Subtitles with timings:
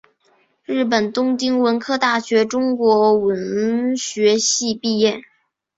[0.65, 5.21] 日本东京文科大学中国文学系毕业。